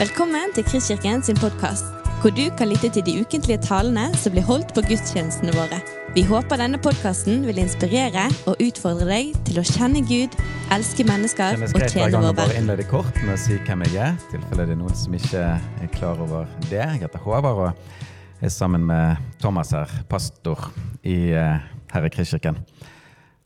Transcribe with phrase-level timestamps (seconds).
[0.00, 1.84] Velkommen til Kristkirken sin podkast,
[2.22, 5.76] hvor du kan lytte til de ukentlige talene som blir holdt på gudstjenestene våre.
[6.16, 10.38] Vi håper denne podkasten vil inspirere og utfordre deg til å kjenne Gud,
[10.72, 12.16] elske mennesker og tjene tjene verden.
[12.16, 14.80] Jeg skal bare innlede kort med å si hvem jeg er, i tilfelle det er
[14.86, 16.80] noen som ikke er klar over det.
[16.80, 17.94] Jeg heter Håvard og
[18.40, 20.70] er sammen med Thomas her, pastor
[21.04, 22.64] i eh, Herre Kristkirken.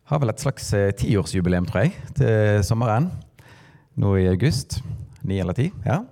[0.07, 3.11] Har vel et slags eh, tiårsjubileum, tror jeg, til sommeren.
[3.99, 4.85] Nå i august.
[5.27, 5.73] Ni eller ti.
[5.83, 6.05] ja.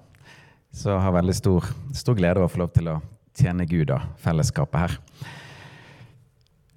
[0.73, 3.01] Så jeg har veldig stor, stor glede av å få lov til å
[3.37, 4.95] tjene Gud og fellesskapet her.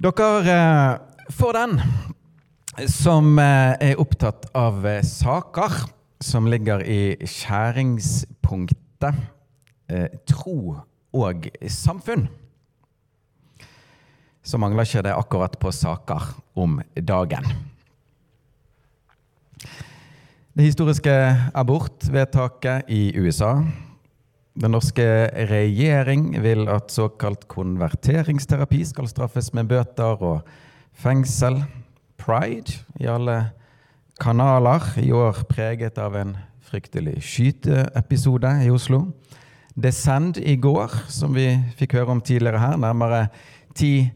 [0.04, 1.00] Dere eh,
[1.32, 1.80] får den
[2.92, 5.72] som eh, er opptatt av eh, saker
[6.20, 9.16] som ligger i skjæringspunktet
[10.26, 10.82] tro
[11.14, 12.26] og samfunn.
[14.42, 16.22] Så mangler ikke det akkurat på saker
[16.58, 17.46] om dagen.
[20.56, 21.12] Det historiske
[21.52, 23.58] abortvedtaket i USA.
[24.56, 25.04] Den norske
[25.50, 30.48] regjering vil at såkalt konverteringsterapi skal straffes med bøter og
[30.96, 31.60] fengsel.
[32.16, 32.72] Pride
[33.04, 33.50] i alle
[34.22, 39.10] kanaler, i år preget av en fryktelig skyteepisode i Oslo.
[39.76, 43.26] Descend i går, som vi fikk høre om tidligere her, nærmere
[43.76, 44.08] 10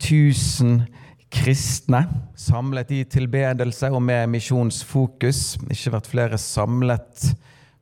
[0.00, 1.03] 000
[1.34, 2.04] kristne
[2.38, 5.56] samlet i tilbedelse og med misjonsfokus.
[5.72, 7.34] Ikke vært flere samlet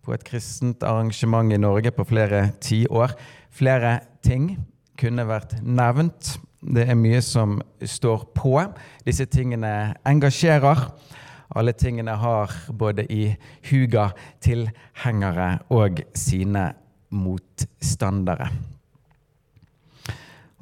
[0.02, 3.14] på et kristent arrangement i Norge på flere tiår.
[3.52, 4.54] Flere ting
[4.98, 6.36] kunne vært nevnt.
[6.62, 8.56] Det er mye som står på.
[9.06, 10.86] Disse tingene engasjerer.
[11.52, 13.34] Alle tingene har både i
[13.68, 16.70] huga tilhengere og sine
[17.12, 18.48] motstandere.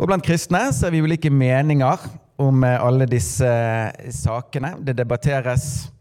[0.01, 2.09] Og Blant kristne så er vi ulike meninger
[2.41, 4.75] om eh, alle disse eh, sakene.
[4.81, 5.93] Det debatteres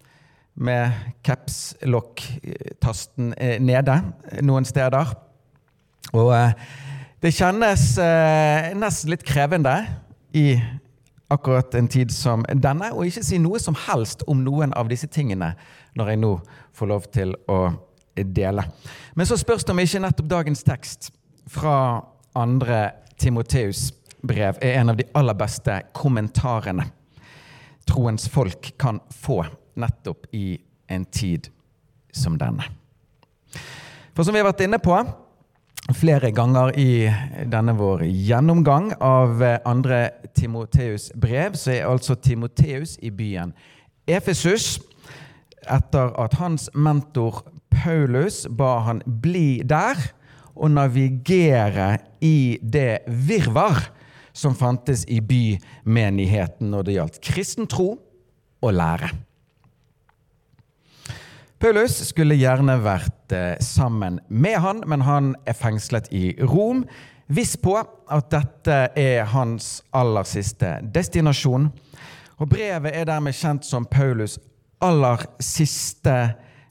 [0.60, 0.92] med
[1.24, 4.02] capslock-tasten eh, nede
[4.46, 5.06] noen steder.
[6.16, 6.34] Og
[7.22, 7.98] det kjennes
[8.80, 9.86] nesten litt krevende
[10.34, 10.62] i
[11.30, 15.08] akkurat en tid som denne, å ikke si noe som helst om noen av disse
[15.12, 15.54] tingene
[16.00, 16.42] når jeg nå
[16.80, 17.70] får lov til å
[18.16, 18.64] dele.
[19.14, 21.12] Men så spørs det om ikke nettopp dagens tekst
[21.52, 21.76] fra
[22.40, 22.80] andre
[23.20, 23.92] Timoteus
[24.22, 26.86] brev er en av de aller beste kommentarene
[27.90, 29.44] troens folk kan få
[29.80, 30.60] nettopp i
[30.90, 31.50] en tid
[32.12, 32.66] som denne.
[34.14, 34.98] For som vi har vært inne på
[35.96, 37.08] flere ganger i
[37.50, 43.56] denne vår gjennomgang av andre Timoteus brev, så er altså Timoteus i byen
[44.10, 44.78] Efesus
[45.70, 47.44] etter at hans mentor
[47.74, 49.98] Paulus ba han bli der
[50.60, 53.88] og navigere i det virvar
[54.40, 57.92] som fantes i bymenigheten når det gjaldt kristen tro
[58.64, 59.12] og lære.
[61.60, 66.86] Paulus skulle gjerne vært eh, sammen med han, men han er fengslet i Rom.
[67.28, 71.68] Viss på at dette er hans aller siste destinasjon.
[72.40, 74.40] Og Brevet er dermed kjent som Paulus'
[74.80, 76.16] aller siste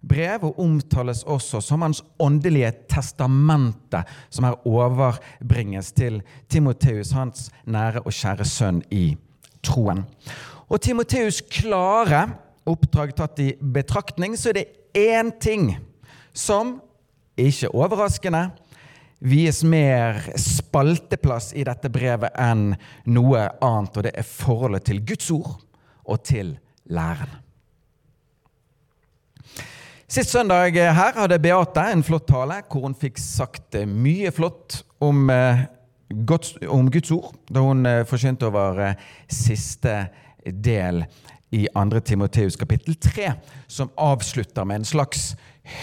[0.08, 8.04] brev, og omtales også som hans åndelige testamente, som her overbringes til Timoteus, hans nære
[8.04, 9.16] og kjære sønn i
[9.64, 10.04] troen.
[10.68, 12.26] Og Timoteus' klare
[12.68, 14.66] oppdrag tatt i betraktning, så er det
[14.98, 15.72] én ting
[16.36, 16.78] som,
[17.38, 18.48] ikke overraskende,
[19.18, 22.72] vies mer spalteplass i dette brevet enn
[23.10, 25.58] noe annet, og det er forholdet til Guds ord
[26.08, 26.54] og til
[26.86, 27.47] læren.
[30.08, 35.26] Sist søndag her hadde Beate en flott tale hvor hun fikk sagt mye flott om,
[35.28, 35.66] eh,
[36.08, 40.06] Guds, om Guds ord da hun forsynte over eh, siste
[40.48, 41.02] del
[41.52, 42.00] i 2.
[42.08, 43.34] Timoteus kapittel 3,
[43.68, 45.34] som avslutter med en slags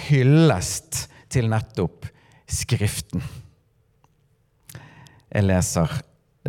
[0.08, 2.10] hyllest til nettopp
[2.50, 3.22] Skriften.
[5.30, 6.00] Jeg leser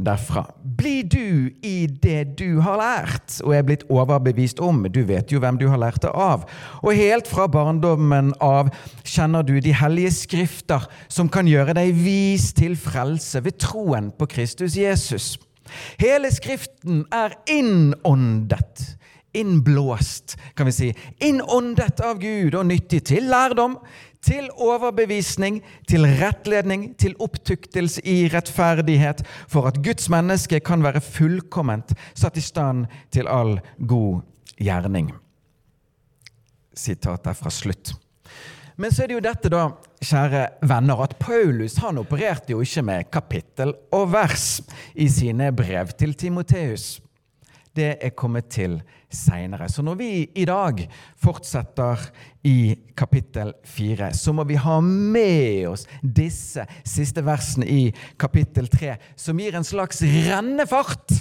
[0.01, 0.45] derfra.
[0.77, 4.85] Bli du i det du har lært og er blitt overbevist om.
[4.93, 6.45] Du vet jo hvem du har lært det av.
[6.83, 8.71] Og helt fra barndommen av
[9.07, 14.29] kjenner du de hellige skrifter som kan gjøre deg vis til frelse ved troen på
[14.37, 15.35] Kristus Jesus.
[16.01, 18.93] Hele Skriften er innåndet.
[19.37, 20.87] Innblåst, kan vi si.
[21.21, 23.77] Innåndet av Gud og nyttig til lærdom,
[24.27, 31.95] til overbevisning, til rettledning, til opptuktelse i rettferdighet, for at Guds menneske kan være fullkomment,
[32.15, 34.25] satt i stand til all god
[34.59, 35.13] gjerning.
[36.77, 37.95] Sitat er fra slutt.
[38.77, 39.63] Men så er det jo dette, da,
[40.05, 44.61] kjære venner, at Paulus han opererte jo ikke med kapittel og vers
[44.93, 46.99] i sine brev til Timoteus.
[47.77, 48.79] Det er kommet til
[49.13, 49.69] seinere.
[49.69, 50.83] Så når vi i dag
[51.21, 52.09] fortsetter
[52.47, 57.83] i kapittel fire, så må vi ha med oss disse siste versene i
[58.21, 61.21] kapittel tre, som gir en slags rennefart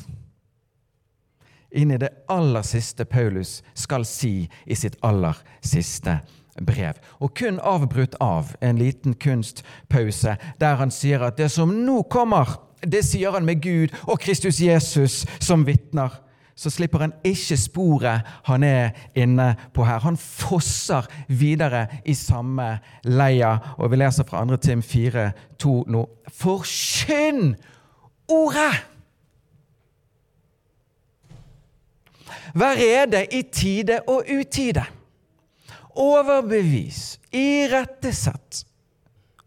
[1.76, 6.20] inn i det aller siste Paulus skal si i sitt aller siste
[6.62, 7.00] brev.
[7.20, 12.62] Og kun avbrutt av en liten kunstpause der han sier at det som nå kommer,
[12.86, 16.22] det sier han med Gud og Kristus Jesus som vitner
[16.56, 20.00] så slipper han ikke sporet han er inne på her.
[20.00, 23.58] Han fosser videre i samme leia.
[23.78, 24.58] Og vi leser fra 2.
[24.64, 26.06] Tim 4, 2 nå.
[26.32, 27.56] Forkynn
[28.32, 28.76] ordet!
[32.56, 34.86] Vær rede i tide og utide.
[35.96, 38.64] Overbevis, irettesett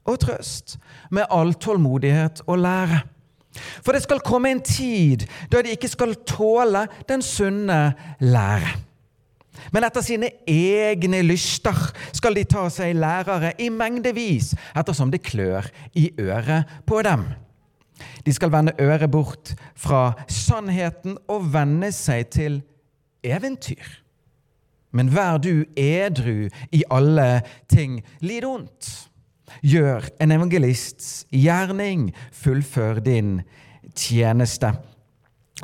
[0.09, 0.77] og trøst
[1.11, 3.01] med all tålmodighet og lære.
[3.85, 7.81] For det skal komme en tid da de ikke skal tåle den sunne
[8.21, 8.77] lære.
[9.75, 11.77] Men etter sine egne lyster
[12.15, 15.67] skal de ta seg lærere i mengdevis, ettersom det klør
[15.99, 17.27] i øret på dem.
[18.27, 22.61] De skal vende øret bort fra sannheten og venne seg til
[23.27, 23.99] eventyr.
[24.95, 28.01] Men vær du edru i alle ting.
[28.21, 29.08] Lid ondt
[29.63, 32.13] Gjør en evangelists gjerning.
[32.33, 33.43] Fullfør din
[33.95, 34.73] tjeneste.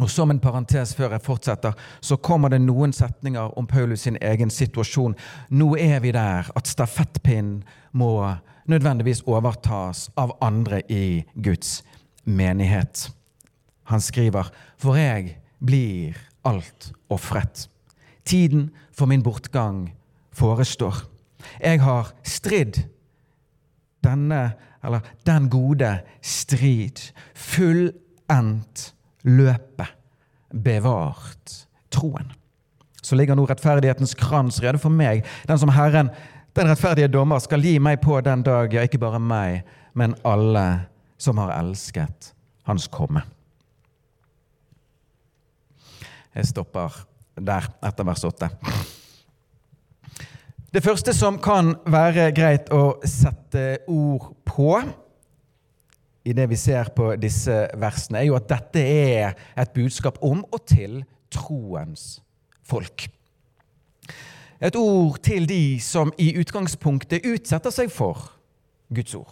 [0.03, 4.19] Og Som en parentes før jeg fortsetter, så kommer det noen setninger om Paulus sin
[4.21, 5.15] egen situasjon.
[5.51, 8.35] Nå er vi der at stafettpinnen må
[8.67, 11.85] nødvendigvis overtas av andre i Guds
[12.25, 13.11] menighet.
[13.85, 17.69] Han skriver, for jeg blir alt ofret.
[18.25, 19.93] Tiden for min bortgang
[20.33, 21.05] forestår.
[21.61, 22.83] Jeg har stridd
[24.05, 24.43] denne,
[24.85, 25.91] eller den gode
[26.23, 27.01] strid.
[27.35, 28.91] Fullendt
[29.25, 30.01] løpet.
[30.55, 32.33] Bevart troen.
[33.03, 36.13] Så ligger nå rettferdighetens krans rede for meg, den som Herren,
[36.57, 39.65] den rettferdige dommer, skal gi meg på den dag, ja, ikke bare meg,
[39.99, 40.87] men alle
[41.21, 42.33] som har elsket
[42.65, 43.21] Hans komme.
[46.35, 46.95] Jeg stopper
[47.37, 48.49] der etter vers 8.
[50.75, 54.73] Det første som kan være greit å sette ord på
[56.27, 60.41] i det vi ser på disse versene, er jo at dette er et budskap om
[60.49, 60.97] og til
[61.31, 62.17] troens
[62.67, 63.07] folk.
[64.59, 68.33] Et ord til de som i utgangspunktet utsetter seg for
[68.91, 69.31] Guds ord.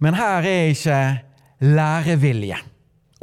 [0.00, 1.02] Men her er ikke
[1.76, 2.62] lærevilje,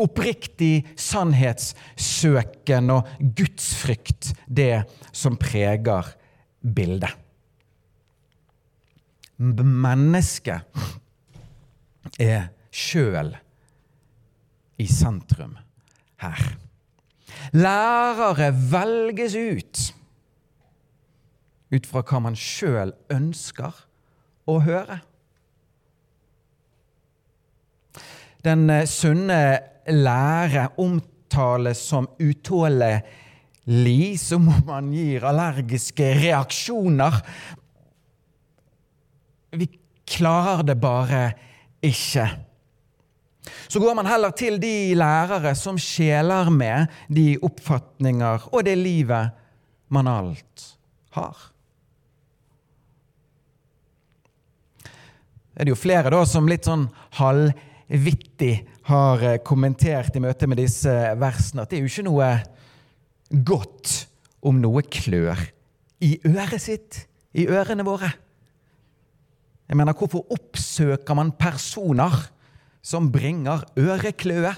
[0.03, 3.07] oppriktig sannhetssøken og
[3.38, 4.83] gudsfrykt det
[5.15, 6.13] som preger
[6.63, 7.13] bildet.
[9.39, 10.61] Mennesket
[12.21, 13.33] er sjøl
[14.79, 15.57] i sentrum
[16.23, 16.45] her.
[17.53, 19.89] Lærere velges ut
[21.73, 23.73] ut fra hva man sjøl ønsker
[24.50, 25.00] å høre.
[28.44, 29.39] Den sunne
[29.91, 33.01] lære omtales som utålelig
[33.71, 37.19] li som om man gir allergiske reaksjoner.
[39.56, 39.69] Vi
[40.09, 41.21] klarer det bare
[41.83, 42.27] ikke.
[43.68, 49.33] Så går man heller til de lærere som skjeler med de oppfatninger og det livet
[49.94, 50.69] man alt
[51.15, 51.50] har.
[55.53, 56.88] Det er det jo flere da som litt sånn
[57.19, 58.55] halvvittig
[58.90, 62.30] har eh, kommentert i møte med disse versene at det er jo ikke noe
[63.48, 63.94] godt
[64.44, 65.40] om noe klør
[66.04, 68.12] i øret sitt, i ørene våre.
[69.70, 72.28] Jeg mener, hvorfor oppsøker man personer
[72.84, 74.52] som bringer ørekløe?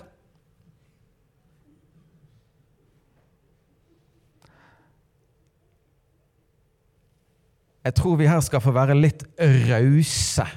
[7.86, 10.48] Jeg tror vi her skal få være litt rause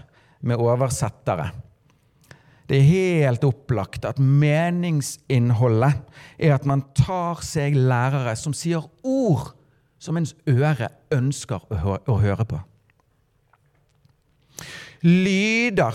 [0.41, 1.51] med oversettere.
[2.69, 6.03] Det er helt opplagt at meningsinnholdet
[6.37, 9.55] er at man tar seg lærere som sier ord
[9.99, 12.61] som ens øre ønsker å, hø å høre på.
[15.07, 15.95] Lyder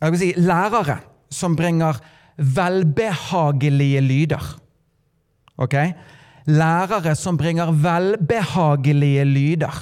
[0.00, 0.96] Jeg vil si lærere
[1.30, 1.98] som bringer
[2.40, 4.46] velbehagelige lyder.
[5.60, 5.76] Ok?
[6.48, 9.76] Lærere som bringer velbehagelige lyder.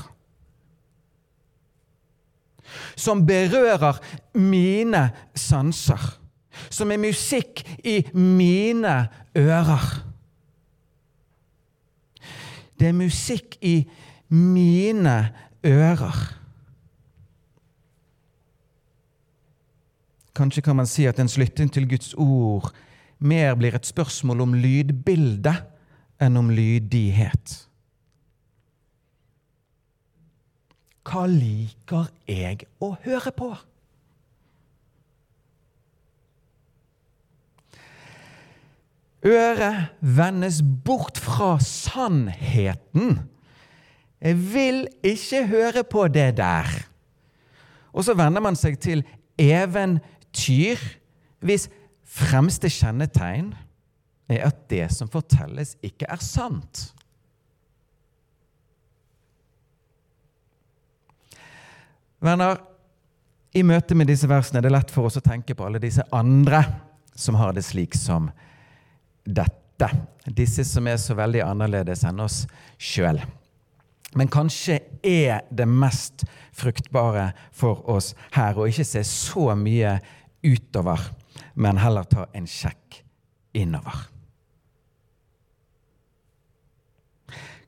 [2.98, 4.02] Som berører
[4.34, 5.04] mine
[5.38, 6.17] sanser
[6.70, 8.96] som er musikk i mine
[9.36, 9.86] ører.
[12.78, 13.82] Det er musikk i
[14.28, 15.16] mine
[15.66, 16.18] ører.
[20.38, 22.70] Kanskje kan man si at ens lytting til Guds ord
[23.18, 25.54] mer blir et spørsmål om lydbilde
[26.22, 27.54] enn om lydighet.
[31.08, 33.50] Hva liker jeg å høre på?
[39.26, 43.18] Øret vendes bort fra sannheten.
[44.20, 46.70] Jeg vil ikke høre på det der.
[47.92, 49.02] Og så venner man seg til
[49.38, 50.78] eventyr,
[51.42, 51.68] hvis
[52.06, 53.52] fremste kjennetegn
[54.28, 56.88] er at det som fortelles, ikke er sant.
[62.22, 62.58] Venner,
[63.54, 66.04] i møte med disse versene er det lett for oss å tenke på alle disse
[66.14, 66.60] andre
[67.18, 68.28] som har det slik som
[69.28, 69.90] dette.
[70.24, 72.42] Disse som er så veldig annerledes enn oss
[72.80, 73.20] sjøl.
[74.16, 76.24] Men kanskje er det mest
[76.56, 79.98] fruktbare for oss her å ikke se så mye
[80.42, 81.02] utover,
[81.54, 83.02] men heller ta en sjekk
[83.58, 84.06] innover.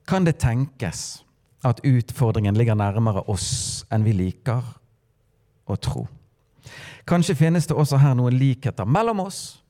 [0.09, 1.21] Kan det tenkes
[1.63, 4.65] at utfordringen ligger nærmere oss enn vi liker
[5.69, 6.07] å tro?
[7.07, 9.60] Kanskje finnes det også her noen likheter mellom oss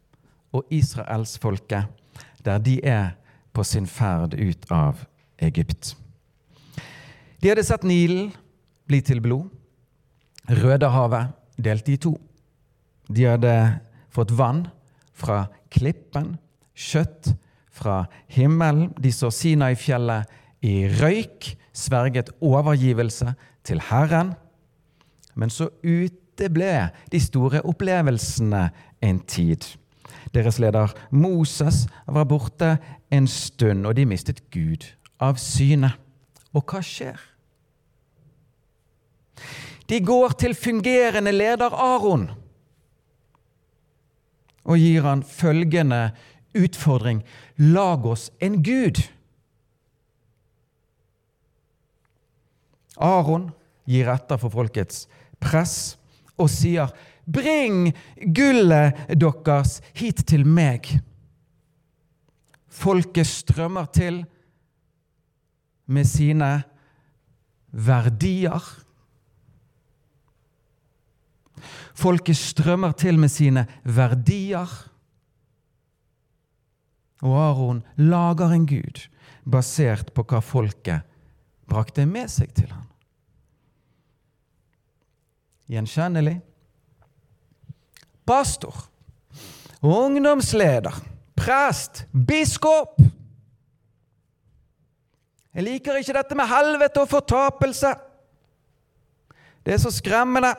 [0.51, 1.87] og israelsfolket,
[2.45, 3.11] der de er
[3.53, 5.05] på sin ferd ut av
[5.41, 5.95] Egypt.
[7.41, 8.31] De hadde sett Nilen
[8.87, 9.49] bli til blod,
[10.49, 11.31] Rødehavet
[11.61, 12.15] delt i to.
[13.07, 13.53] De hadde
[14.11, 14.65] fått vann
[15.13, 16.35] fra klippen,
[16.73, 17.33] kjøtt
[17.71, 18.89] fra himmelen.
[18.99, 20.29] De så Sinai-fjellet
[20.65, 23.35] i røyk, sverget overgivelse
[23.67, 24.33] til Herren.
[25.35, 28.65] Men så uteble de store opplevelsene
[29.01, 29.63] en tid.
[30.33, 32.77] Deres leder Moses var borte
[33.11, 34.87] en stund, og de mistet Gud
[35.21, 35.93] av syne.
[36.51, 37.19] Og hva skjer?
[39.89, 42.29] De går til fungerende leder Aron
[44.63, 46.11] og gir han følgende
[46.57, 47.23] utfordring
[47.61, 48.97] Lag oss en gud.
[52.97, 53.51] Aron
[53.89, 55.05] gir etter for folkets
[55.41, 55.95] press
[56.41, 56.89] og sier
[57.25, 57.91] Bring
[58.35, 60.87] gullet deres hit til meg.
[62.71, 64.23] Folket strømmer til
[65.91, 66.51] med sine
[67.71, 68.63] verdier.
[71.93, 74.71] Folket strømmer til med sine verdier.
[77.21, 79.03] Og Aron lager en gud
[79.45, 81.05] basert på hva folket
[81.69, 82.87] brakte med seg til ham.
[85.71, 86.39] Gjenkjennelig
[88.25, 88.75] pastor,
[89.81, 90.95] ungdomsleder,
[91.35, 93.01] prest, biskop.
[95.51, 97.93] Jeg liker ikke dette med helvete og fortapelse.
[99.65, 100.53] Det er så skremmende.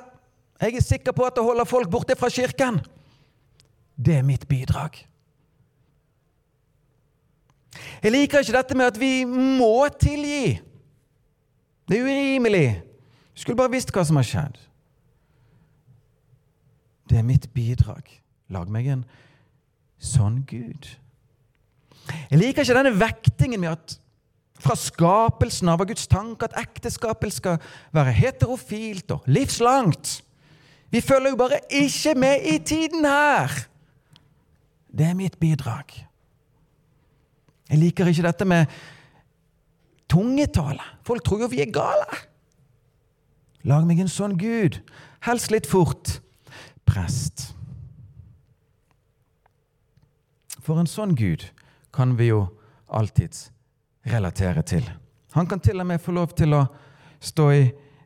[0.61, 2.81] Jeg er sikker på at det holder folk borte fra kirken.
[3.97, 5.00] Det er mitt bidrag.
[8.02, 10.61] Jeg liker ikke dette med at vi må tilgi.
[11.88, 12.83] Det er urimelig.
[13.35, 14.59] Du skulle bare visst hva som har skjedd.
[17.12, 18.07] Det er mitt bidrag.
[18.49, 19.02] Lag meg en
[20.00, 20.87] sånn Gud.
[22.31, 23.99] Jeg liker ikke denne vektingen med at
[24.62, 27.59] fra skapelsen av Guds tanke at ekteskapet skal
[27.92, 30.23] være heterofilt og livslangt.
[30.88, 33.52] Vi følger jo bare ikke med i tiden her.
[34.88, 35.92] Det er mitt bidrag.
[37.69, 38.73] Jeg liker ikke dette med
[40.09, 40.85] tungetale.
[41.04, 42.25] Folk tror jo vi er gale.
[43.69, 44.81] Lag meg en sånn Gud.
[45.28, 46.23] Helst litt fort
[46.89, 47.53] prest.
[50.62, 51.49] For en sånn Gud
[51.95, 52.47] kan vi jo
[52.93, 53.51] alltids
[54.09, 54.87] relatere til.
[55.33, 56.67] Han kan til og med få lov til å
[57.23, 57.62] stå i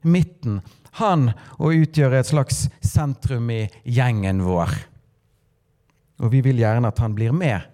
[0.07, 0.61] midten,
[0.97, 1.31] han,
[1.61, 4.73] og utgjøre et slags sentrum i gjengen vår.
[6.25, 7.67] Og vi vil gjerne at han blir med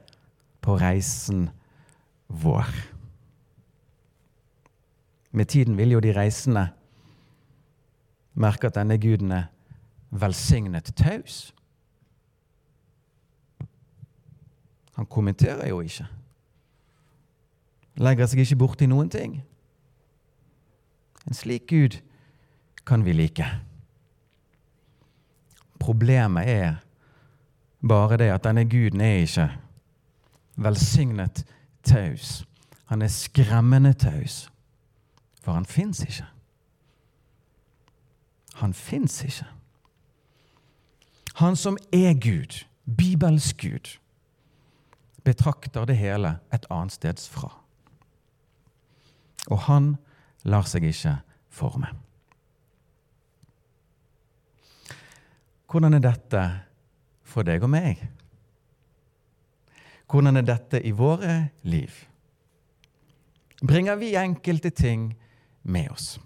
[0.63, 1.45] på reisen
[2.27, 2.71] vår.
[5.33, 6.67] Med tiden vil jo de reisende
[8.35, 9.52] merke at denne guden er
[10.13, 11.55] velsignet taus.
[14.95, 16.07] Han kommenterer jo ikke.
[17.97, 19.41] Legger seg ikke borti noen ting.
[21.27, 21.99] En slik Gud
[22.87, 23.47] kan vi like.
[25.81, 26.77] Problemet er
[27.89, 29.49] bare det at denne guden er ikke
[30.57, 31.45] velsignet
[31.83, 32.45] taus.
[32.93, 34.51] Han er skremmende taus,
[35.43, 36.27] for han fins ikke.
[38.55, 39.47] Han fins ikke.
[41.41, 43.99] Han som er Gud, Bibels Gud,
[45.25, 47.51] betrakter det hele et annet steds fra.
[49.51, 49.95] Og han
[50.45, 51.17] lar seg ikke
[51.51, 51.89] forme.
[55.71, 56.43] Hvordan er dette
[57.25, 58.03] for deg og meg?
[60.11, 61.95] Hvordan er dette i våre liv?
[63.63, 65.15] Bringer vi enkelte ting
[65.63, 66.19] med oss?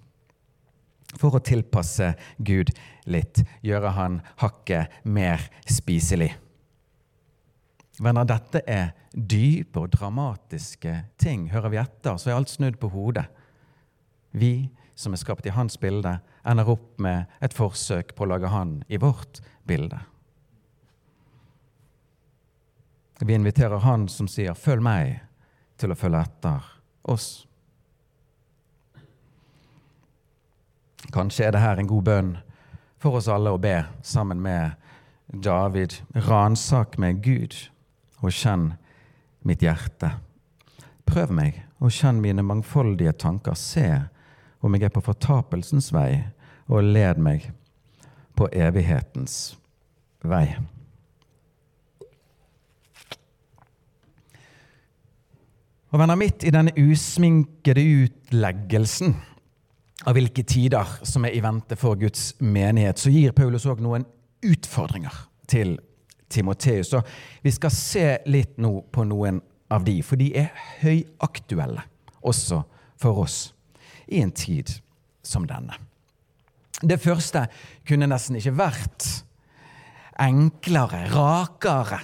[1.16, 2.72] For å tilpasse Gud
[3.08, 6.34] litt, gjøre han hakket mer spiselig.
[7.96, 11.46] Venner, dette er dype og dramatiske ting.
[11.52, 13.24] Hører vi etter, så er alt snudd på hodet.
[14.36, 18.52] Vi som er skapt i hans bilde, ender opp med et forsøk på å lage
[18.52, 19.98] han i vårt bilde.
[23.20, 25.20] Vi inviterer han som sier 'følg meg',
[25.78, 26.64] til å følge etter
[27.04, 27.45] oss.
[31.16, 32.34] Kanskje er det her en god bønn
[33.00, 34.74] for oss alle å be sammen med
[35.32, 35.94] David.
[36.26, 37.54] Ransak meg, Gud,
[38.20, 38.74] og kjenn
[39.48, 40.10] mitt hjerte.
[41.08, 43.56] Prøv meg og kjenn mine mangfoldige tanker.
[43.56, 43.86] Se
[44.60, 46.26] om jeg er på fortapelsens vei,
[46.68, 47.46] og led meg
[48.36, 49.54] på evighetens
[50.20, 50.50] vei.
[55.94, 59.16] Og venner, midt i denne usminkede utleggelsen
[60.06, 64.06] av hvilke tider som er i vente for Guds menighet, så gir Paulus òg noen
[64.46, 65.14] utfordringer
[65.50, 65.74] til
[66.30, 66.92] Timoteus.
[66.94, 67.06] Og
[67.42, 69.40] vi skal se litt nå på noen
[69.72, 71.82] av de, for de er høyaktuelle
[72.26, 72.62] også
[73.02, 73.38] for oss
[74.06, 74.70] i en tid
[75.26, 75.74] som denne.
[76.82, 77.46] Det første
[77.88, 79.06] kunne nesten ikke vært
[80.22, 81.98] enklere, rakere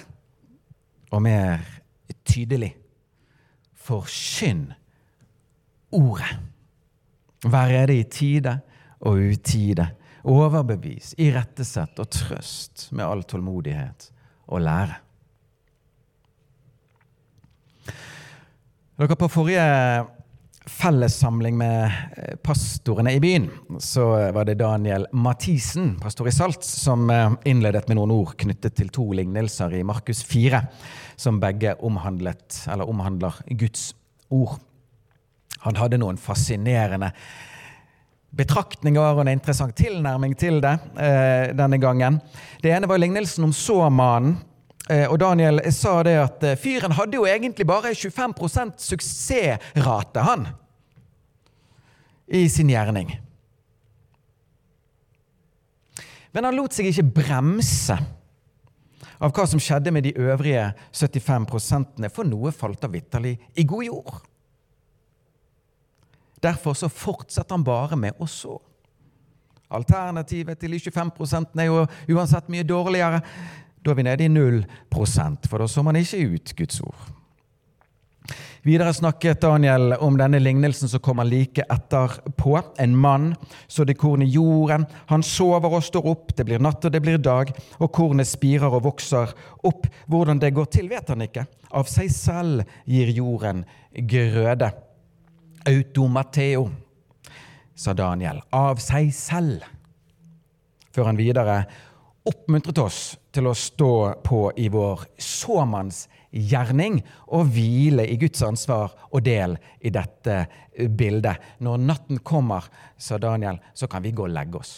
[1.13, 1.61] og mer
[2.25, 2.73] tydelig
[3.83, 4.71] forkynn
[5.93, 6.33] ordet.
[7.43, 8.57] Vær det i tide
[9.03, 9.89] og utide.
[10.23, 14.07] Overbevis, irettesett og trøst med all tålmodighet
[14.47, 14.99] og lære.
[18.93, 19.63] Dere På forrige
[20.69, 23.49] fellessamling med eh, pastorene i byen
[23.83, 28.77] så var det Daniel Mathisen, pastor i Salt, som eh, innledet med noen ord knyttet
[28.77, 30.61] til to lignelser i Markus 4
[31.19, 33.91] som begge omhandler Guds
[34.29, 34.55] ord.
[35.63, 37.11] Han hadde noen fascinerende
[38.33, 42.17] betraktninger og en interessant tilnærming til det eh, denne gangen.
[42.63, 44.39] Det ene var lignelsen om såmannen.
[44.89, 50.49] Eh, og Daniel sa det at eh, fyren hadde jo egentlig bare 25% suksessrate, han,
[52.27, 53.13] i sin gjerning.
[56.33, 57.95] Men han lot seg ikke bremse
[59.23, 61.47] av hva som skjedde med de øvrige 75
[62.11, 64.15] for noe falt av vitterlig i god jord.
[66.43, 68.57] Derfor så fortsetter han bare med å så.
[69.73, 73.23] Alternativet til de 25% er jo uansett mye dårligere.
[73.83, 77.11] Da er vi nede i 0% for da så man ikke ut Guds ord.
[78.63, 82.53] Videre snakket Daniel om denne lignelsen som kommer like etterpå.
[82.79, 83.33] En mann
[83.67, 84.85] sådde korn i jorden.
[85.11, 86.31] Han sover og står opp.
[86.37, 87.51] Det blir natt og det blir dag,
[87.83, 89.35] og kornet spirer og vokser
[89.67, 89.89] opp.
[90.07, 91.43] Hvordan det går til, vet han ikke.
[91.75, 94.71] Av seg selv gir jorden grøde.
[95.65, 96.67] Automateo,
[97.75, 98.41] sa Daniel.
[98.51, 99.63] Av seg selv.
[100.93, 101.63] Før han videre
[102.29, 102.99] oppmuntret oss
[103.33, 106.99] til å stå på i vår såmannsgjerning
[107.35, 110.37] og hvile i Guds ansvar og del i dette
[110.93, 111.41] bildet.
[111.59, 114.77] Når natten kommer, sa Daniel, så kan vi gå og legge oss.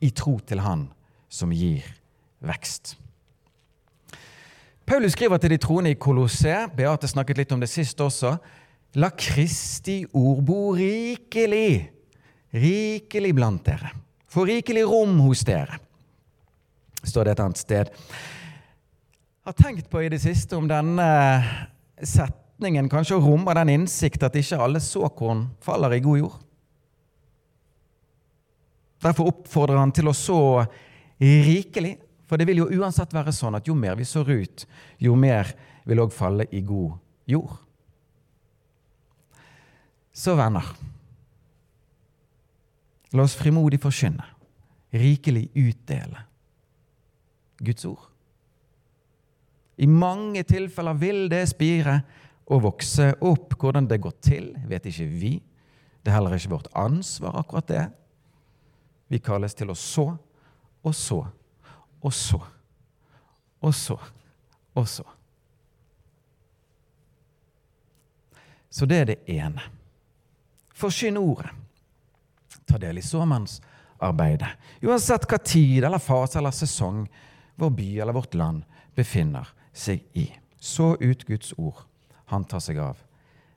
[0.00, 0.88] I tro til Han
[1.28, 1.84] som gir
[2.40, 2.94] vekst.
[4.90, 8.32] Paulus skriver til de troende i Kolosse, Beate snakket litt om det sist også,
[8.98, 11.92] la Kristi ord bo rikelig
[12.50, 13.92] rikelig blant dere.
[14.26, 15.78] Få rikelig rom hos dere,
[17.04, 17.94] står det et annet sted.
[17.94, 21.06] Jeg har tenkt på i det siste om denne
[22.02, 26.38] setningen kanskje rommer den innsikt at ikke alle såkorn faller i god jord.
[29.06, 30.40] Derfor oppfordrer han til å så
[31.22, 31.94] rikelig,
[32.30, 34.62] for det vil jo uansett være sånn at jo mer vi sår ut,
[35.02, 35.50] jo mer
[35.82, 36.94] vil òg falle i god
[37.26, 37.56] jord.
[40.14, 40.68] Så venner
[43.10, 44.22] La oss frimodig forkynne,
[44.94, 46.20] rikelig utdele
[47.58, 48.04] Guds ord.
[49.82, 51.96] I mange tilfeller vil det spire
[52.46, 53.56] og vokse opp.
[53.58, 55.32] Hvordan det går til, vet ikke vi.
[55.98, 57.84] Det er heller ikke vårt ansvar, akkurat det.
[59.10, 60.06] Vi kalles til å så
[60.86, 61.24] og så
[62.00, 62.40] og så
[63.60, 63.98] og så
[64.74, 65.04] og så.
[68.70, 69.62] Så det er det ene.
[70.72, 71.50] Forsyn ordet
[72.70, 74.48] ta del i såmannsarbeidet.
[74.86, 77.02] Uansett hva tid eller fase eller sesong
[77.60, 78.62] vår by eller vårt land
[78.96, 80.28] befinner seg i.
[80.60, 81.82] Så ut Guds ord.
[82.30, 83.00] Han tar seg av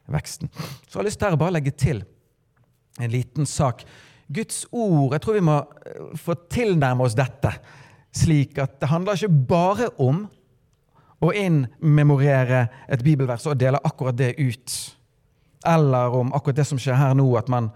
[0.10, 0.50] veksten.
[0.50, 2.02] Så jeg har lyst til å bare legge til
[3.00, 3.86] en liten sak.
[4.34, 7.52] Guds ord Jeg tror vi må eh, få tilnærme oss dette
[8.14, 10.26] slik at det handler ikke bare om
[11.24, 14.76] å innmemorere et bibelvers og dele akkurat det ut.
[15.66, 17.72] Eller om akkurat det som skjer her nå, at man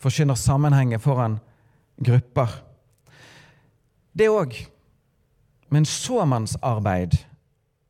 [0.00, 1.38] forkynner sammenhengen foran
[2.00, 2.52] grupper.
[4.16, 4.54] Det òg.
[5.70, 7.18] Men såmannsarbeid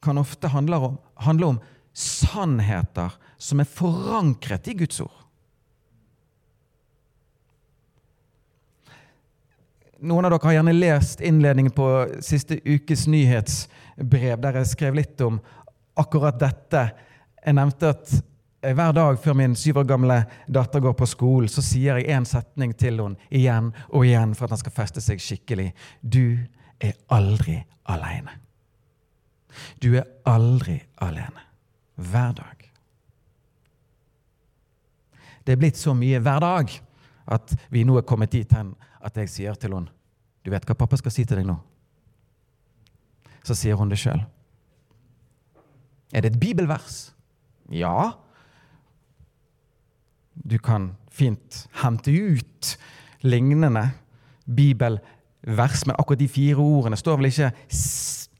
[0.04, 1.60] kan ofte handle om, handle om
[1.96, 5.19] sannheter som er forankret i Guds ord.
[10.00, 11.86] Noen av dere har gjerne lest innledningen på
[12.24, 15.36] siste ukes nyhetsbrev, der jeg skrev litt om
[16.00, 16.86] akkurat dette.
[17.44, 18.14] Jeg nevnte at
[18.60, 20.16] hver dag før min syv år gamle
[20.48, 24.46] datter går på skolen, så sier jeg én setning til henne igjen og igjen for
[24.46, 25.70] at han skal feste seg skikkelig.
[26.00, 26.38] Du
[26.80, 27.58] er aldri
[27.88, 28.36] aleine.
[29.80, 31.44] Du er aldri alene.
[32.00, 32.68] Hver dag.
[35.44, 36.72] Det er blitt så mye hver dag
[37.36, 39.92] at vi nå er kommet dit hen at jeg sier til henne
[40.44, 41.56] Du vet hva pappa skal si til deg nå?
[43.44, 44.20] Så sier hun det sjøl.
[46.12, 47.12] Er det et bibelvers?
[47.72, 48.12] Ja.
[50.34, 52.76] Du kan fint hente ut
[53.20, 53.90] lignende
[54.44, 57.50] bibelvers, men akkurat de fire ordene står vel ikke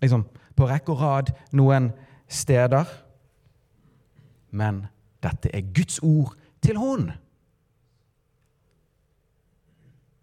[0.03, 0.25] liksom,
[0.57, 1.91] på rekke og rad noen
[2.29, 2.89] steder.
[4.51, 4.87] Men
[5.23, 7.11] dette er Guds ord til hun.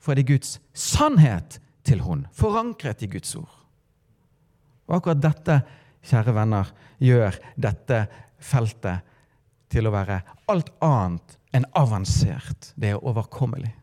[0.08, 3.52] For det er Guds sannhet til hun, forankret i Guds ord.
[4.88, 5.58] Og akkurat dette,
[6.08, 6.70] kjære venner,
[7.04, 8.06] gjør dette
[8.39, 9.04] feltet
[9.67, 12.70] til å være alt annet enn avansert.
[12.80, 13.74] Det er overkommelig.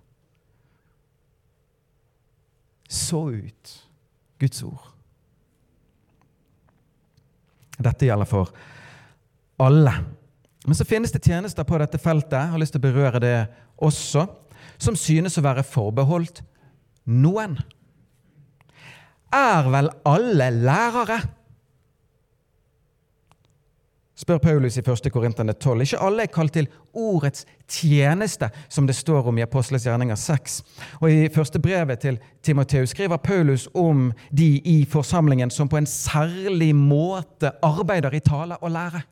[2.88, 3.74] Så ut
[4.40, 4.86] Guds ord.
[7.84, 8.48] Dette gjelder for
[9.60, 9.92] alle.
[10.64, 13.36] Men så finnes det tjenester på dette feltet jeg har lyst til å berøre det
[13.84, 14.24] også,
[14.78, 16.42] som synes å være forbeholdt
[17.04, 17.58] noen.
[19.34, 21.22] Er vel alle lærere?
[24.24, 25.10] spør Paulus i 1.
[25.12, 25.82] Korinterne 12.
[25.84, 30.60] Ikke alle er kalt til ordets tjeneste, som det står om i Apostles gjerninger 6.
[31.02, 35.88] Og I første brevet til Timoteus skriver Paulus om de i forsamlingen som på en
[35.90, 39.02] særlig måte arbeider i tale og lære.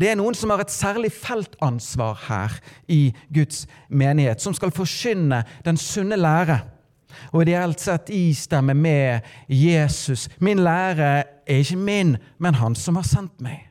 [0.00, 5.42] Det er noen som har et særlig feltansvar her i Guds menighet, som skal forkynne
[5.64, 6.60] den sunne lære
[7.32, 10.28] og ideelt sett istemme med Jesus.
[10.38, 11.10] Min lære
[11.46, 13.69] er ikke min, men han som har sendt meg.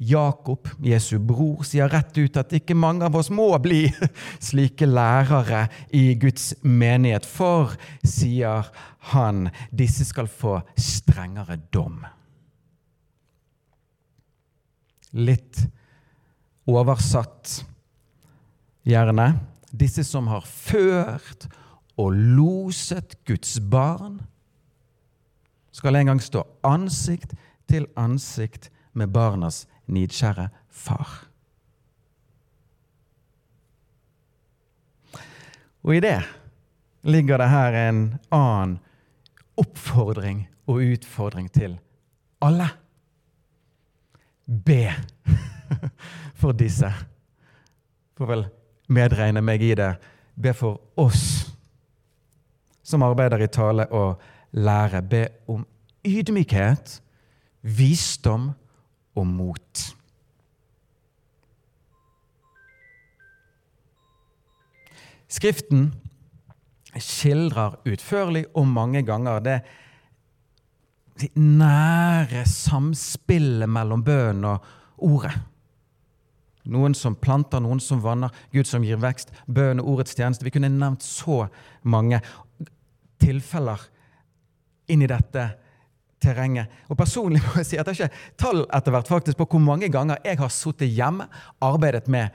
[0.00, 3.82] Jakob, Jesu bror, sier rett ut at ikke mange av oss må bli
[4.48, 8.70] slike lærere i Guds menighet, for, sier
[9.12, 12.00] han, disse skal få strengere dom.
[15.20, 15.66] Litt
[16.70, 17.58] oversatt
[18.88, 19.34] gjerne
[19.70, 21.46] disse som har ført
[22.00, 24.20] og loset Guds barn,
[25.70, 27.36] skal en gang stå ansikt
[27.70, 31.10] til ansikt med barnas nidkjære far.
[35.82, 36.18] Og i det
[37.02, 38.00] ligger det her en
[38.32, 38.78] annen
[39.60, 41.78] oppfordring og utfordring til
[42.42, 42.68] alle.
[44.46, 44.92] Be
[46.40, 46.90] for disse.
[48.16, 48.46] For vel
[48.88, 49.94] medregne meg i det.
[50.36, 51.50] Be for oss
[52.90, 54.20] som arbeider i tale og
[54.52, 55.02] lære.
[55.02, 55.64] Be om
[56.06, 57.00] ydmykhet,
[57.62, 58.50] visdom
[59.18, 59.84] og mot.
[65.30, 65.92] Skriften
[66.98, 69.60] skildrer utførlig og mange ganger det
[71.36, 74.66] nære samspillet mellom bønnen og
[75.10, 75.34] ordet.
[76.70, 80.44] Noen som planter, noen som vanner, Gud som gir vekst, bønn og ordets tjeneste.
[80.44, 81.46] Vi kunne nevnt så
[81.82, 82.20] mange
[83.20, 83.80] tilfeller
[84.90, 85.46] inn i dette
[86.20, 86.70] terrenget.
[86.88, 89.90] Og Personlig må jeg si at jeg ikke tall etter hvert faktisk på hvor mange
[89.92, 91.28] ganger jeg har sittet hjemme,
[91.60, 92.28] arbeidet med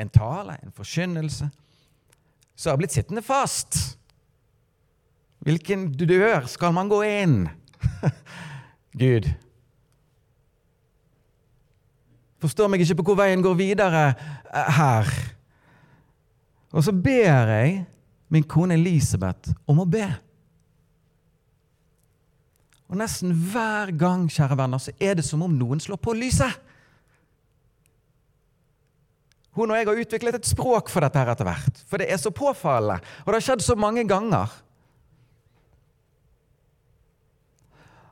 [0.00, 1.48] en tale, en forkynnelse,
[2.56, 3.78] så jeg har blitt sittende fast.
[5.42, 7.38] Hvilken dør skal man gå inn?
[9.02, 9.26] Gud,
[12.42, 15.10] Forstår meg ikke på hvor veien går videre eh, her.
[16.74, 17.84] Og så ber jeg
[18.32, 20.08] min kone Elisabeth om å be.
[22.92, 26.58] Og nesten hver gang kjære venner, så er det som om noen slår på lyset.
[29.56, 31.80] Hun og jeg har utviklet et språk for dette her etter hvert.
[31.88, 34.52] For det er så påfallende, og det har skjedd så mange ganger.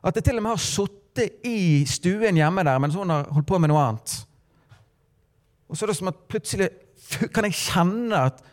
[0.01, 3.49] At det til og med har sittet i stuen hjemme der mens hun har holdt
[3.49, 4.15] på med noe annet.
[5.69, 6.71] Og så er det som at plutselig
[7.33, 8.47] kan jeg kjenne at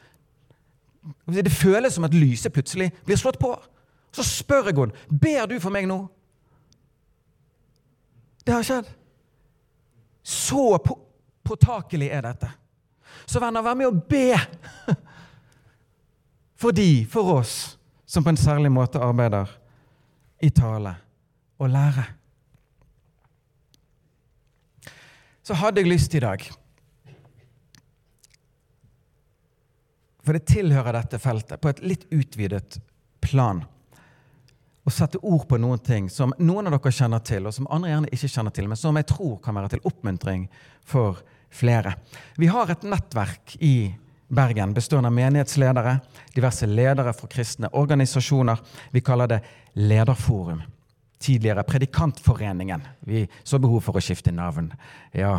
[1.24, 3.54] Det føles som at lyset plutselig blir slått på.
[4.12, 6.02] Så spør jeg henne ber du for meg nå.
[8.48, 8.86] Det har skjedd.
[10.22, 10.94] Så på,
[11.42, 12.48] påtakelig er dette.
[13.28, 14.38] Så venner, vær med å be
[16.62, 17.58] for de, for oss,
[18.08, 19.52] som på en særlig måte arbeider
[20.40, 20.94] i tale
[21.60, 22.06] og lære.
[25.44, 26.48] Så hadde jeg lyst i dag
[30.24, 32.80] For det tilhører dette feltet på et litt utvidet
[33.20, 33.66] plan.
[34.88, 37.90] Å sette ord på noen ting som noen av dere kjenner til, og som andre
[37.90, 40.46] gjerne ikke kjenner til, men som jeg tror kan være til oppmuntring
[40.88, 41.20] for
[41.52, 41.92] flere.
[42.40, 43.90] Vi har et nettverk i
[44.28, 45.94] Bergen bestående av menighetsledere,
[46.34, 48.60] diverse ledere fra kristne organisasjoner.
[48.92, 49.38] Vi kaller det
[49.80, 50.60] Lederforum.
[51.18, 52.84] Tidligere Predikantforeningen.
[53.00, 54.68] Vi så behov for å skifte navn.
[55.16, 55.38] Ja.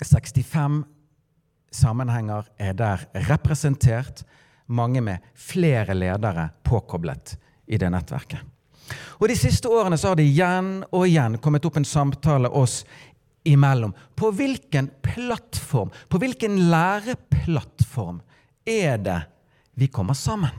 [0.00, 0.82] 65
[1.74, 4.22] sammenhenger er der representert,
[4.66, 8.40] mange med flere ledere påkoblet i det nettverket.
[9.20, 12.82] Og De siste årene så har det igjen og igjen kommet opp en samtale oss
[13.48, 13.94] imellom.
[14.16, 18.20] På hvilken plattform, på hvilken læreplattform
[18.66, 19.20] er det
[19.74, 20.52] vi kommer sammen?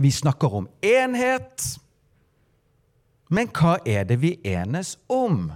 [0.00, 1.64] Vi snakker om enhet,
[3.28, 5.50] men hva er det vi enes om?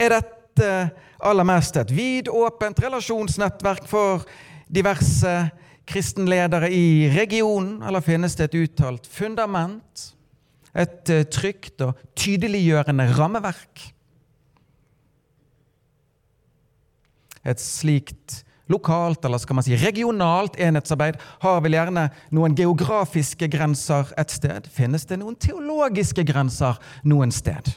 [0.00, 4.24] er dette aller mest et vidåpent relasjonsnettverk for
[4.70, 5.34] diverse
[5.90, 10.10] kristenledere i regionen, eller finnes det et uttalt fundament?
[10.70, 13.88] Et eh, trygt og tydeliggjørende rammeverk?
[17.42, 24.12] Et slikt lokalt, eller skal man si regionalt enhetsarbeid har vel gjerne noen geografiske grenser
[24.20, 24.68] et sted.
[24.70, 27.72] Finnes det noen teologiske grenser noen sted?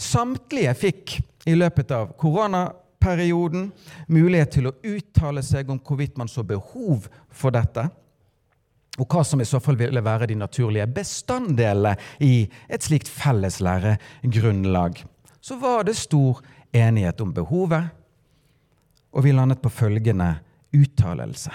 [0.00, 3.70] Samtlige fikk i løpet av koronaperioden
[4.08, 7.86] mulighet til å uttale seg om hvorvidt man så behov for dette,
[9.00, 13.60] og hva som i så fall ville være de naturlige bestanddelene i et slikt felles
[13.64, 14.98] læregrunnlag.
[15.40, 17.92] Så var det stor enighet om behovet,
[19.10, 20.34] og vi landet på følgende
[20.76, 21.52] uttalelse.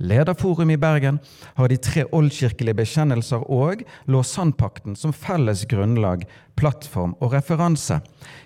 [0.00, 1.18] Lederforum i Bergen
[1.54, 6.22] har de tre oldkirkelige bekjennelser og Lausanne-pakten som felles grunnlag,
[6.56, 7.98] plattform og referanse.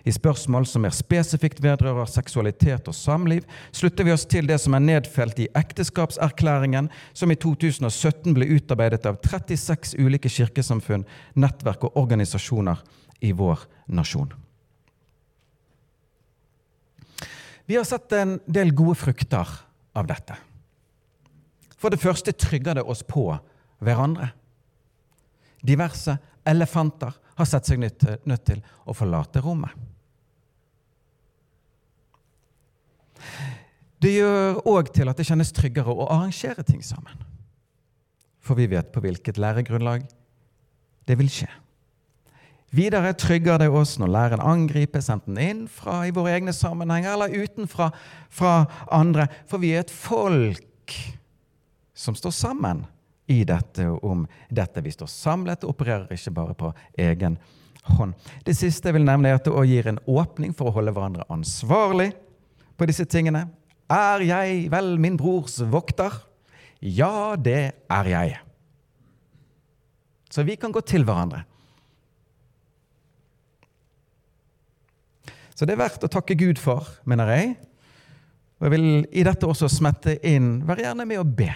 [0.03, 4.75] I spørsmål som mer spesifikt vedrører seksualitet og samliv, slutter vi oss til det som
[4.75, 11.07] er nedfelt i ekteskapserklæringen, som i 2017 ble utarbeidet av 36 ulike kirkesamfunn,
[11.39, 12.83] nettverk og organisasjoner
[13.23, 13.63] i vår
[13.95, 14.33] nasjon.
[17.71, 19.55] Vi har sett en del gode frukter
[19.95, 20.37] av dette.
[21.85, 23.27] For det første trygger det oss på
[23.85, 24.31] hverandre.
[25.61, 26.15] Diverse
[26.49, 29.69] elefanter har sett seg nødt til å forlate rommet.
[34.01, 37.21] Det gjør òg til at det kjennes tryggere å arrangere ting sammen.
[38.41, 40.07] For vi vet på hvilket læregrunnlag
[41.05, 41.51] det vil skje.
[42.73, 47.91] Videre trygger det oss når læreren angripes, enten innenfra i våre egne sammenhenger eller utenfra
[48.33, 48.55] fra
[48.89, 49.29] andre.
[49.53, 50.97] For vi er et folk
[51.95, 52.85] som står sammen
[53.27, 54.83] i dette om dette.
[54.85, 57.39] Vi står samlet og opererer ikke bare på egen
[57.97, 58.15] hånd.
[58.45, 61.27] Det siste jeg vil nevne, er at det gir en åpning for å holde hverandre
[61.33, 62.11] ansvarlig
[62.77, 63.47] på disse tingene.
[63.93, 66.13] Er jeg vel min brors vokter?
[66.81, 68.39] Ja, det er jeg.
[70.29, 71.45] Så vi kan gå til hverandre.
[75.55, 77.53] Så det er verdt å takke Gud for, mener jeg.
[78.59, 81.51] Og jeg vil i dette også smette inn Vær gjerne med å be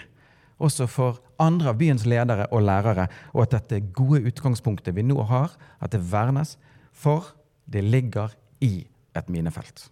[0.59, 5.21] også for andre av byens ledere og lærere, og at dette gode utgangspunktet vi nå
[5.29, 6.57] har, at det vernes,
[6.91, 7.33] for
[7.65, 9.87] det ligger i et minefelt.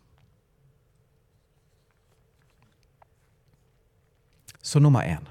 [4.61, 5.23] Så nummer én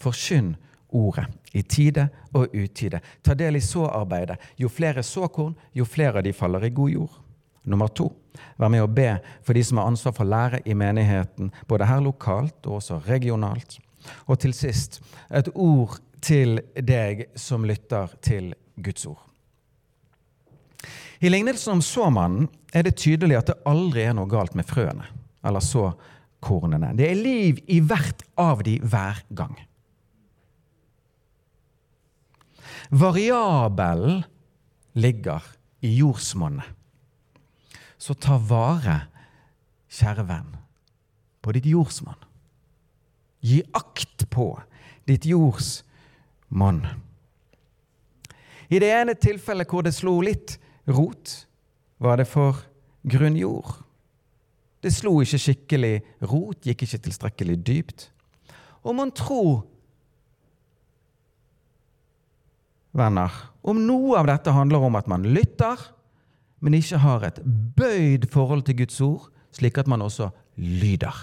[0.00, 0.54] forkynn
[0.88, 3.00] ordet i tide og utide.
[3.22, 4.38] Ta del i såarbeidet.
[4.56, 7.18] Jo flere såkorn, jo flere av de faller i god jord.
[7.66, 8.10] Nummer to
[8.60, 12.00] vær med å be for de som har ansvar for lære i menigheten, både her
[12.04, 13.78] lokalt og også regionalt.
[14.26, 15.00] Og til sist
[15.34, 19.22] et ord til deg som lytter til Guds ord.
[21.20, 25.06] I lignelsen om såmannen er det tydelig at det aldri er noe galt med frøene
[25.46, 26.92] eller såkornene.
[26.98, 29.56] Det er liv i hvert av de hver gang.
[32.90, 34.22] Variabelen
[34.94, 35.42] ligger
[35.80, 36.68] i jordsmonnet.
[37.96, 39.06] Så ta vare,
[39.88, 40.52] kjære venn,
[41.40, 42.25] på ditt jordsmonn.
[43.46, 44.48] Gi akt på
[45.06, 45.84] ditt jords
[46.48, 46.82] monn.
[48.66, 50.56] I det ene tilfellet hvor det slo litt
[50.90, 51.44] rot,
[52.02, 52.64] var det for
[53.06, 53.76] grunn jord.
[54.82, 55.94] Det slo ikke skikkelig
[56.26, 58.08] rot, gikk ikke tilstrekkelig dypt.
[58.86, 59.42] Og mon tro,
[62.96, 63.32] venner,
[63.66, 65.80] om noe av dette handler om at man lytter,
[66.62, 67.40] men ikke har et
[67.76, 71.14] bøyd forhold til Guds ord, slik at man også lyder.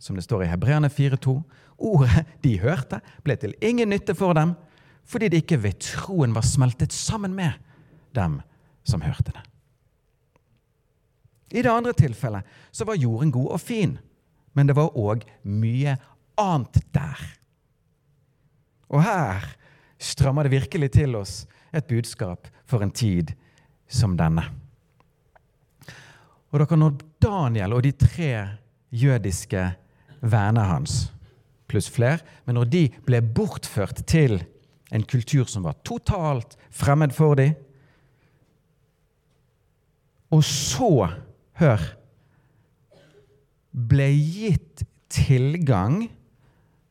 [0.00, 1.36] Som det står i Hebreerne 4,2.:
[1.78, 4.54] Ordet de hørte, ble til ingen nytte for dem,
[5.04, 7.52] fordi det ikke ved troen var smeltet sammen med
[8.16, 8.40] dem
[8.84, 9.42] som hørte det.
[11.50, 13.98] I det andre tilfellet så var jorden god og fin,
[14.54, 15.96] men det var òg mye
[16.38, 17.20] annet der.
[18.90, 19.44] Og her
[20.00, 23.34] strammer det virkelig til oss et budskap for en tid
[23.90, 24.46] som denne.
[26.50, 28.30] Og dere, når Daniel og de tre
[28.90, 29.68] jødiske
[30.20, 31.10] vennene hans,
[31.70, 34.40] pluss flere, men når de ble bortført til
[34.90, 37.54] en kultur som var totalt fremmed for dem,
[40.30, 41.10] og så,
[41.58, 41.88] hør
[43.70, 46.08] Ble gitt tilgang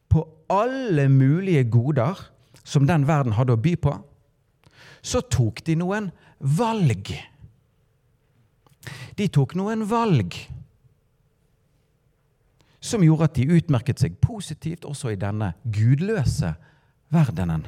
[0.07, 2.19] på alle mulige goder
[2.63, 3.91] som den verden hadde å by på,
[5.03, 6.07] så tok de noen
[6.39, 7.11] valg.
[9.19, 10.37] De tok noen valg
[12.79, 16.53] som gjorde at de utmerket seg positivt også i denne gudløse
[17.11, 17.65] verdenen.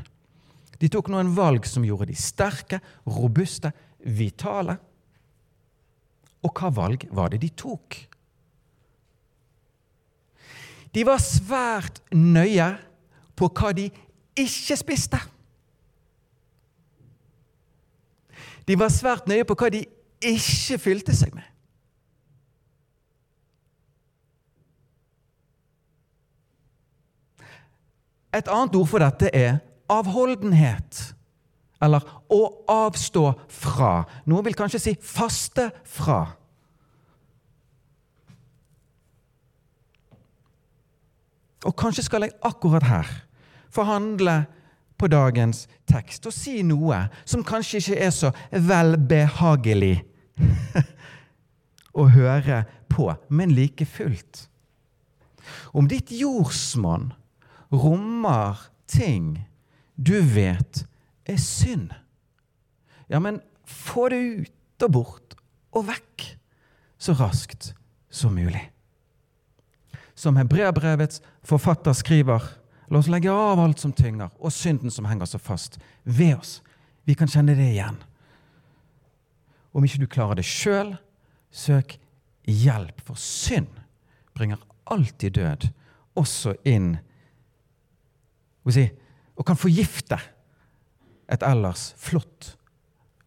[0.81, 4.77] De tok noen valg som gjorde de sterke, robuste, vitale.
[6.41, 7.99] Og hva valg var det de tok?
[10.91, 12.71] De var svært nøye
[13.37, 13.87] på hva de
[14.41, 15.19] ikke spiste.
[18.65, 19.85] De var svært nøye på hva de
[20.21, 21.50] ikke fylte seg med.
[28.33, 29.59] Et annet ord for dette er
[29.91, 31.01] avholdenhet.
[31.81, 34.03] Eller å avstå fra.
[34.29, 36.23] Noen vil kanskje si faste fra.
[41.65, 43.09] Og kanskje skal jeg akkurat her
[43.71, 44.41] forhandle
[44.99, 49.95] på dagens tekst og si noe som kanskje ikke er så velbehagelig
[52.01, 54.45] å høre på, men like fullt.
[55.73, 57.11] Om ditt jordsmonn
[57.71, 58.59] rommer
[58.91, 59.39] ting
[59.95, 60.83] du vet
[61.29, 61.91] er synd,
[63.11, 65.35] ja, men få det ut og bort
[65.75, 66.25] og vekk
[67.01, 67.71] så raskt
[68.11, 68.63] som mulig.
[70.15, 72.43] Som hebreabrevets forfatter skriver,
[72.91, 76.59] la oss legge av alt som tynger, og synden som henger så fast ved oss.
[77.07, 77.97] Vi kan kjenne det igjen.
[79.71, 80.93] Om ikke du klarer det sjøl,
[81.51, 81.95] søk
[82.45, 83.71] hjelp, for synd
[84.35, 84.59] bringer
[84.91, 85.69] alltid død,
[86.19, 86.97] også inn
[88.65, 90.19] og kan forgifte
[91.31, 92.55] et ellers flott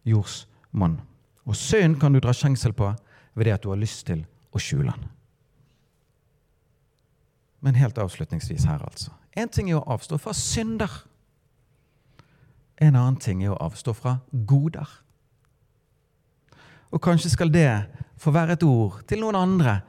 [0.05, 0.99] jordsmonn.
[1.45, 2.91] Og synd kan du dra skjengsel på
[3.35, 4.23] ved det at du har lyst til
[4.55, 5.09] å skjule den.
[7.65, 9.11] Men helt avslutningsvis her, altså.
[9.35, 10.91] Én ting er å avstå fra synder.
[12.77, 14.87] En annen ting er å avstå fra goder.
[16.93, 17.69] Og kanskje skal det
[18.21, 19.79] få være et ord til noen andre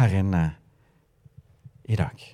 [0.00, 0.42] her inne
[1.86, 2.24] i dag.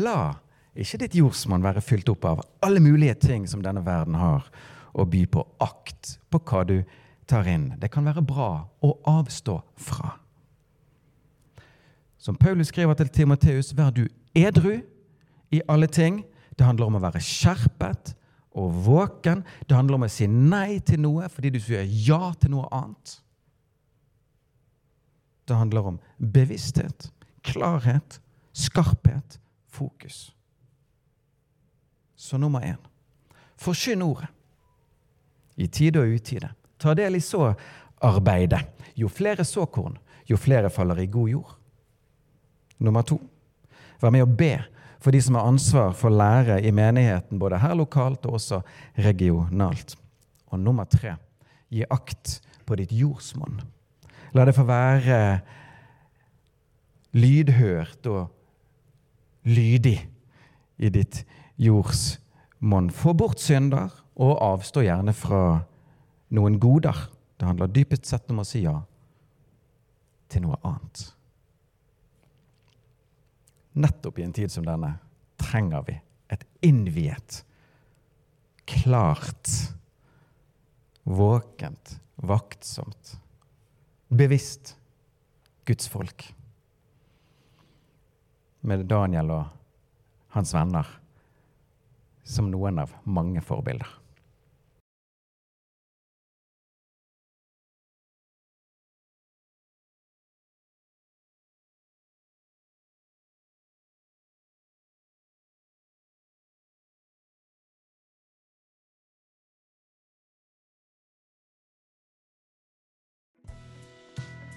[0.00, 0.32] La
[0.76, 4.46] ikke ditt jordsmonn være fylt opp av alle mulige ting som denne verden har
[4.92, 5.44] å by på.
[5.62, 6.78] Akt på hva du
[7.28, 7.72] tar inn.
[7.78, 8.50] Det kan være bra
[8.84, 10.16] å avstå fra.
[12.18, 14.80] Som Paulus skriver til Timoteus, vær du edru
[15.54, 16.24] i alle ting.
[16.58, 18.14] Det handler om å være skjerpet
[18.58, 19.44] og våken.
[19.68, 23.18] Det handler om å si nei til noe fordi du sier ja til noe annet.
[25.48, 27.08] Det handler om bevissthet,
[27.46, 28.18] klarhet,
[28.52, 29.38] skarphet,
[29.72, 30.28] fokus.
[32.18, 32.78] Så nummer én
[33.58, 34.28] forkynn ordet
[35.58, 36.52] i tide og utide.
[36.78, 38.60] Ta del i så-arbeidet.
[38.98, 39.96] Jo flere såkorn,
[40.30, 41.54] jo flere faller i god jord.
[42.78, 43.18] Nummer to
[43.98, 44.52] Vær med å be
[45.02, 48.60] for de som har ansvar for lære i menigheten, både her lokalt og også
[49.02, 49.96] regionalt.
[50.54, 51.16] Og nummer tre
[51.66, 53.58] gi akt på ditt jordsmonn.
[54.38, 55.18] La det få være
[57.18, 59.98] lydhørt og lydig
[60.78, 61.24] i ditt
[61.58, 62.90] jordsmonn.
[62.94, 65.42] Få bort synder, og avstå gjerne fra
[66.34, 67.04] noen goder.
[67.38, 68.74] Det handler dypest sett om å si ja
[70.28, 71.06] til noe annet
[73.78, 74.96] nettopp i en tid som denne
[75.38, 75.96] trenger vi
[76.34, 77.42] et innviet,
[78.68, 79.48] klart,
[81.08, 83.14] våkent, vaktsomt,
[84.08, 84.74] bevisst
[85.68, 86.26] Guds folk.
[88.60, 90.88] Med Daniel og hans venner
[92.28, 93.88] som noen av mange forbilder.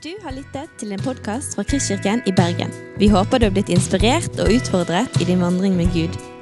[0.02, 2.74] Du har lyttet til en podkast fra Kristkirken i Bergen.
[2.98, 6.31] Vi håper du har blitt inspirert og utfordret i din vandring med Gud.